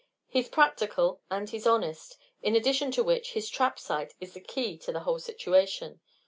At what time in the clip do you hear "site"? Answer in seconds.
3.77-4.15